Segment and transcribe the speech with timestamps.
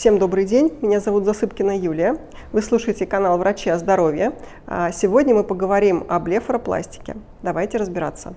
[0.00, 2.16] Всем добрый день, меня зовут Засыпкина Юлия.
[2.52, 4.32] Вы слушаете канал «Врачи о здоровье».
[4.66, 7.16] А сегодня мы поговорим о блефаропластике.
[7.42, 8.32] Давайте разбираться.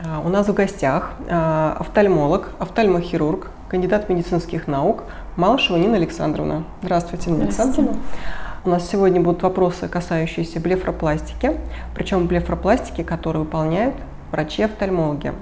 [0.00, 5.02] А, у нас в гостях а, офтальмолог, офтальмохирург, кандидат медицинских наук
[5.34, 6.62] Малышева Нина Александровна.
[6.82, 7.96] Здравствуйте, Нина Александровна.
[8.64, 11.58] У нас сегодня будут вопросы, касающиеся блефаропластики,
[11.96, 13.96] причем блефаропластики, которые выполняют
[14.30, 15.32] врачи-офтальмологи.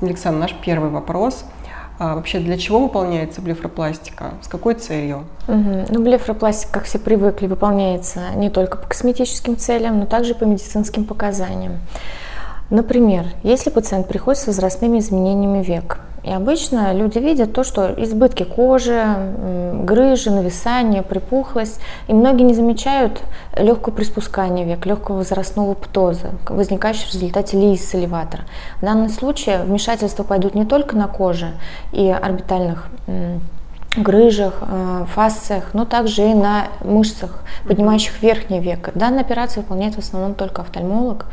[0.00, 1.44] Александр, наш первый вопрос–
[1.98, 4.34] а вообще для чего выполняется блефропластика?
[4.42, 5.24] С какой целью?
[5.48, 5.86] Угу.
[5.90, 11.04] Ну, блефропластика, как все привыкли, выполняется не только по косметическим целям, но также по медицинским
[11.04, 11.78] показаниям.
[12.70, 18.44] Например, если пациент приходит с возрастными изменениями век, и обычно люди видят то, что избытки
[18.44, 19.04] кожи,
[19.82, 23.20] грыжи, нависание, припухлость, и многие не замечают
[23.56, 28.44] легкое приспускание век, легкого возрастного птоза, возникающего в результате лиис элеватора.
[28.80, 31.52] В данном случае вмешательства пойдут не только на коже
[31.92, 32.88] и орбитальных
[33.96, 38.90] грыжах, э, фасциях, но также и на мышцах, поднимающих верхний век.
[38.94, 41.26] Данная операция выполняет в основном только офтальмолог.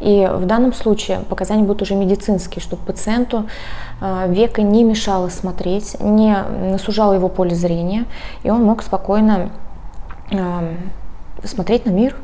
[0.00, 3.46] И в данном случае показания будут уже медицинские, чтобы пациенту
[4.00, 6.36] э, века не мешало смотреть, не
[6.78, 8.06] сужало его поле зрения,
[8.42, 9.50] и он мог спокойно
[10.30, 10.74] э,
[11.44, 12.16] смотреть на мир,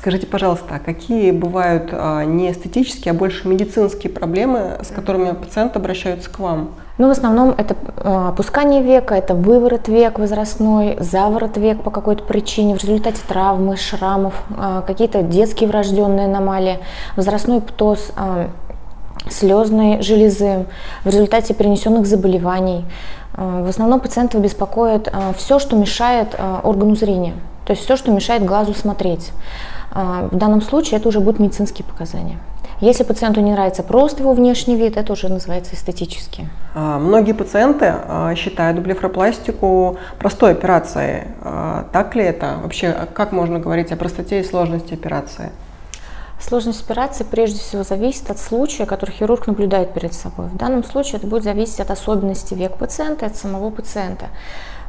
[0.00, 5.78] Скажите, пожалуйста, а какие бывают а, не эстетические, а больше медицинские проблемы, с которыми пациенты
[5.78, 6.70] обращаются к вам?
[6.96, 12.24] Ну, в основном это а, опускание века, это выворот век возрастной, заворот век по какой-то
[12.24, 14.42] причине в результате травмы, шрамов,
[14.86, 16.78] какие-то детские врожденные аномалии,
[17.16, 18.10] возрастной птоз,
[19.28, 20.64] слезной железы
[21.04, 22.86] в результате перенесенных заболеваний.
[23.36, 27.34] В основном пациентов беспокоит все, что мешает органу зрения,
[27.66, 29.30] то есть все, что мешает глазу смотреть.
[29.92, 32.38] А, в данном случае это уже будут медицинские показания.
[32.80, 36.48] Если пациенту не нравится просто его внешний вид, это уже называется эстетически.
[36.74, 41.24] А, многие пациенты а, считают блефропластику простой операцией.
[41.92, 42.58] Так ли это?
[42.62, 45.50] Вообще, как можно говорить о простоте и сложности операции?
[46.40, 50.46] Сложность операции прежде всего зависит от случая, который хирург наблюдает перед собой.
[50.46, 54.26] В данном случае это будет зависеть от особенностей век пациента от самого пациента.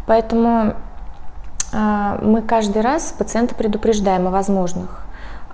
[0.07, 0.75] Поэтому
[1.71, 5.05] мы каждый раз пациента предупреждаем о возможных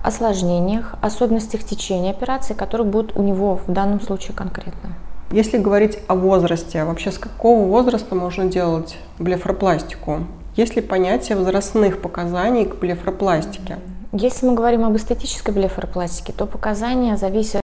[0.02, 4.90] осложнениях, особенностях течения операции, которые будут у него в данном случае конкретно.
[5.30, 10.20] Если говорить о возрасте, вообще с какого возраста можно делать блефропластику?
[10.56, 13.78] Есть ли понятие возрастных показаний к блефропластике?
[14.12, 17.60] Если мы говорим об эстетической блефропластике, то показания зависят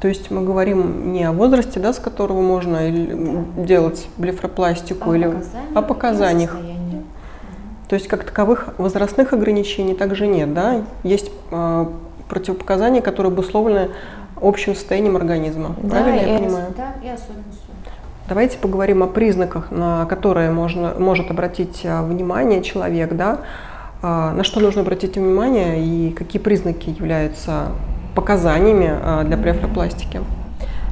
[0.00, 5.34] То есть мы говорим не о возрасте, да, с которого можно делать блефропластику, а или
[5.74, 6.56] о показаниях.
[7.88, 10.82] То есть как таковых возрастных ограничений также нет, да?
[11.04, 11.86] Есть э,
[12.28, 13.90] противопоказания, которые обусловлены
[14.40, 15.76] общим состоянием организма.
[15.82, 16.66] Да, Правильно я понимаю?
[16.76, 17.66] Да, и особенностью.
[18.28, 23.42] Давайте поговорим о признаках, на которые можно, может обратить а, внимание человек, да?
[24.02, 27.68] А, на что нужно обратить внимание и какие признаки являются
[28.16, 30.20] показаниями а, для блефропластики?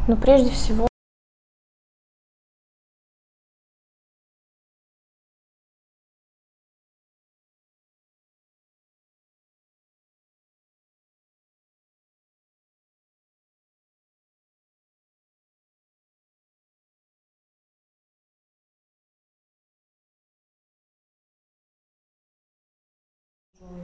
[0.07, 0.87] Ну, прежде всего,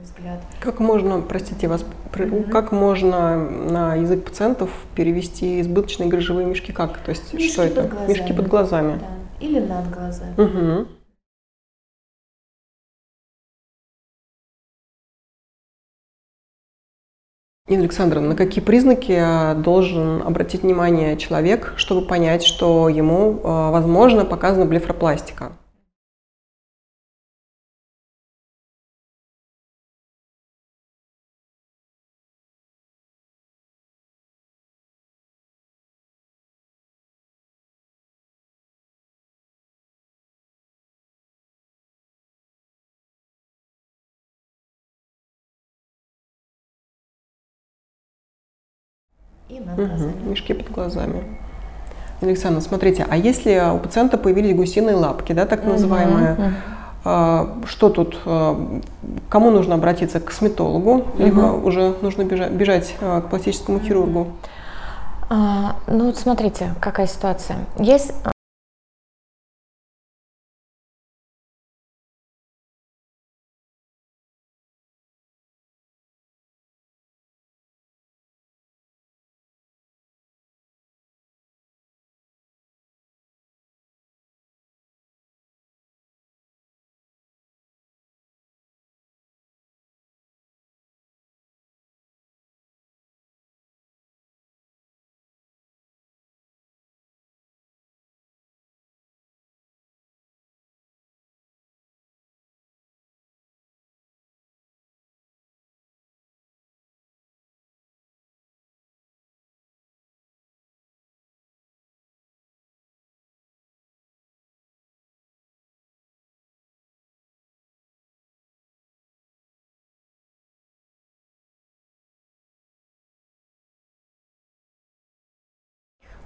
[0.03, 0.39] взгляд.
[0.59, 2.49] Как можно, простите вас, mm-hmm.
[2.49, 6.71] как можно на язык пациентов перевести избыточные грыжевые мешки?
[6.71, 6.97] Как?
[6.99, 7.83] То есть мешки что это?
[7.83, 8.09] Глазами.
[8.09, 8.99] Мешки под глазами.
[8.99, 9.45] Да.
[9.45, 10.33] Или над глазами.
[10.37, 10.87] Угу.
[17.71, 23.71] Нина Александровна, на какие признаки а, должен обратить внимание человек, чтобы понять, что ему, а,
[23.71, 25.53] возможно, показана блефропластика?
[49.51, 50.13] И над глазами.
[50.23, 51.23] Угу, мешки под глазами.
[52.21, 56.43] Александра, смотрите, а если у пациента появились гусиные лапки, да, так называемые, угу.
[57.03, 58.79] А, что тут, а,
[59.27, 60.19] кому нужно обратиться?
[60.19, 61.05] К косметологу, угу.
[61.17, 64.27] либо уже нужно бежать, бежать к пластическому хирургу?
[65.29, 67.57] А, ну вот смотрите, какая ситуация.
[67.79, 68.13] Есть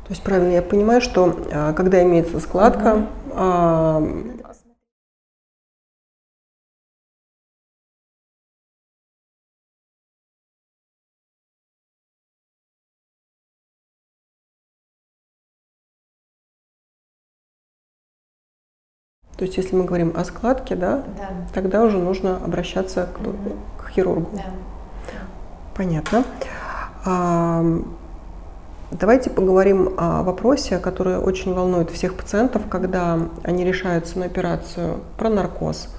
[0.05, 4.03] То есть правильно я понимаю, что а, когда имеется складка, а,
[19.37, 21.29] То есть, если мы говорим о складке, да, да.
[21.53, 23.57] тогда уже нужно обращаться к, угу.
[23.77, 24.29] к хирургу.
[24.33, 24.43] Да.
[25.75, 26.23] Понятно.
[27.03, 27.61] А,
[28.99, 35.29] Давайте поговорим о вопросе, который очень волнует всех пациентов, когда они решаются на операцию, про
[35.29, 35.89] наркоз.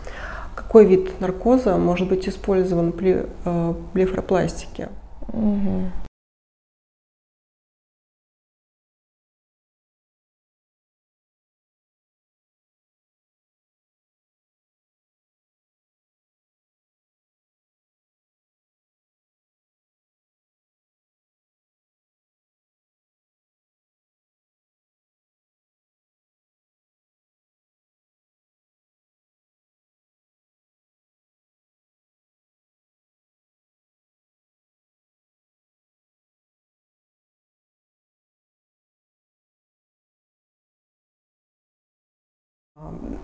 [0.55, 4.89] Какой вид наркоза может быть использован при э, блефропластике?
[5.29, 6.06] Угу.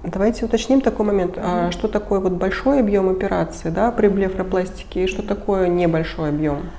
[0.02, 1.34] Давайте уточним такой момент.
[1.36, 6.70] А что такое вот большой объем операции да, при блефропластике и что такое небольшой объем?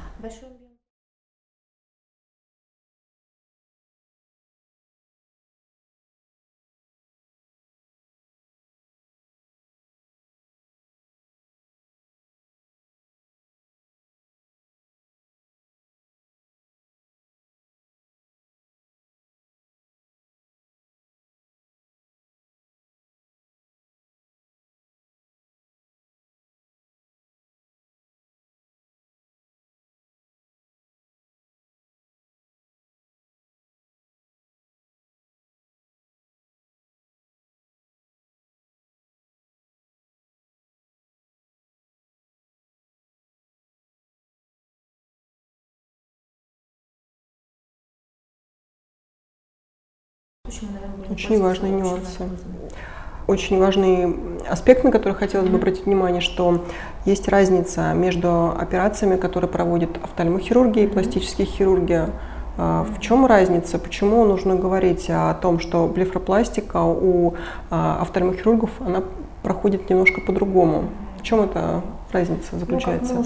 [51.08, 52.30] Большой Очень важные нюансы.
[53.26, 54.16] Очень важный
[54.50, 56.66] аспект, на который хотелось бы обратить внимание, что
[57.06, 62.08] есть разница между операциями, которые проводят офтальмохирургия и пластические хирурги.
[62.58, 63.80] А, в чем разница?
[63.80, 67.36] Почему нужно говорить о том, что блефропластика у
[67.70, 69.04] а, офтальмохирургов она
[69.42, 70.90] проходит немножко по-другому?
[71.18, 73.14] В чем эта разница заключается?
[73.14, 73.24] Ну,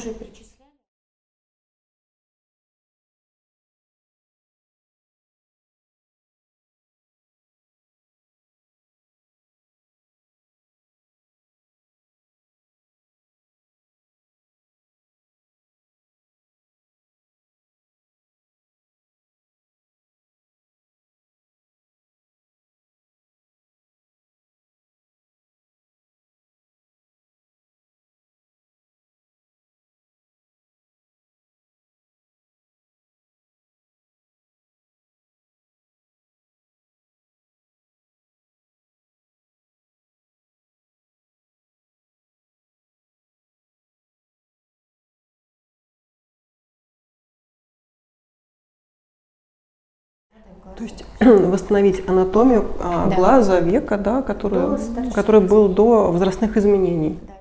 [50.77, 53.15] То есть восстановить анатомию а, да.
[53.15, 54.79] глаза, века, да, который,
[55.13, 57.17] который был до возрастных изменений.
[57.27, 57.36] Да.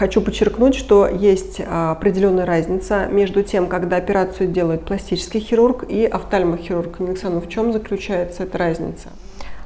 [0.00, 6.06] Хочу подчеркнуть, что есть а, определенная разница между тем, когда операцию делает пластический хирург и
[6.06, 7.02] офтальмохирург.
[7.02, 9.10] Александр, в чем заключается эта разница?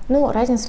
[0.09, 0.67] Ну, разница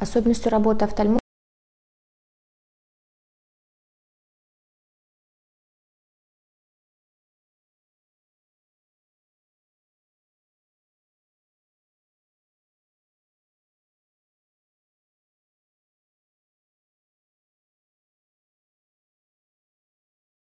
[0.00, 1.19] Особенностью работы офтальмолога